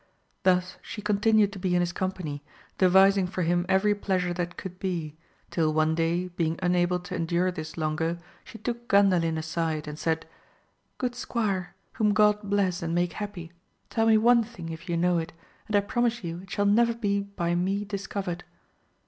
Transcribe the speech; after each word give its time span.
Thus 0.41 0.77
she 0.81 0.99
continued 0.99 1.53
to 1.53 1.59
be 1.59 1.75
in 1.75 1.79
his 1.79 1.93
company, 1.93 2.41
devising 2.79 3.27
for 3.27 3.43
him 3.43 3.67
every 3.69 3.93
pleasure 3.93 4.33
that 4.33 4.57
could 4.57 4.79
be, 4.79 5.15
till 5.51 5.71
one 5.71 5.93
day 5.93 6.29
being 6.29 6.57
unable 6.63 6.97
to 7.01 7.15
endure 7.15 7.51
this 7.51 7.77
longer 7.77 8.17
she 8.43 8.57
took 8.57 8.87
Gandalin 8.89 9.37
aside 9.37 9.87
and 9.87 9.99
said. 9.99 10.27
Good 10.97 11.13
squire, 11.13 11.75
whom 11.93 12.13
God 12.15 12.39
bless 12.41 12.81
and 12.81 12.95
make 12.95 13.13
happy, 13.13 13.51
tell 13.91 14.07
me 14.07 14.17
one 14.17 14.43
thing 14.43 14.69
if 14.69 14.89
you 14.89 14.97
know 14.97 15.19
it, 15.19 15.33
and 15.67 15.75
I 15.75 15.81
promise 15.81 16.23
you 16.23 16.39
it 16.41 16.49
shall 16.49 16.65
never 16.65 16.95
be 16.95 17.19
by 17.21 17.53
me 17.53 17.85
discovered. 17.85 18.43